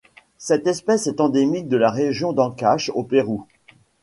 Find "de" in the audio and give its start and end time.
1.67-1.77